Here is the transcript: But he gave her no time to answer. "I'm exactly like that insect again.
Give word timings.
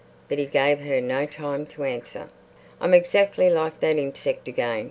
But 0.29 0.39
he 0.39 0.47
gave 0.47 0.79
her 0.79 0.99
no 0.99 1.27
time 1.27 1.67
to 1.67 1.83
answer. 1.83 2.29
"I'm 2.79 2.95
exactly 2.95 3.51
like 3.51 3.81
that 3.81 3.97
insect 3.97 4.47
again. 4.47 4.79